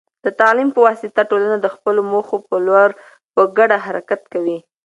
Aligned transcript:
د 0.25 0.27
تعلیم 0.39 0.69
په 0.73 0.79
واسطه، 0.85 1.21
ټولنه 1.31 1.57
د 1.61 1.67
خپلو 1.75 2.01
موخو 2.11 2.37
په 2.49 2.55
لور 2.65 2.89
په 3.33 3.41
ګډه 3.57 3.77
حرکت 3.85 4.21
کوي. 4.33 4.57